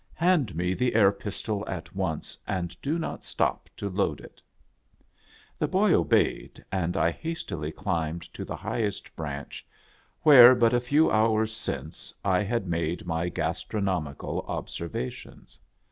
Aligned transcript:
Hand 0.15 0.55
me 0.55 0.73
the 0.73 0.95
air 0.95 1.11
pistol 1.11 1.63
at 1.67 1.95
once, 1.95 2.35
and 2.47 2.75
do 2.81 2.97
not 2.97 3.23
stop 3.23 3.69
to 3.77 3.87
load 3.87 4.19
it!". 4.19 4.41
The 5.59 5.67
boy 5.67 5.93
obeyed, 5.93 6.65
and 6.71 6.97
I 6.97 7.11
hastily 7.11 7.71
climbed 7.71 8.23
to 8.33 8.43
the 8.43 8.55
high 8.55 8.81
est 8.81 9.15
branch, 9.15 9.63
where, 10.23 10.55
but 10.55 10.73
a 10.73 10.79
few 10.81 11.11
hours 11.11 11.53
since, 11.55 12.15
I 12.25 12.41
had 12.41 12.65
made 12.65 13.05
mygastronomical 13.05 14.43
observations. 14.47 15.59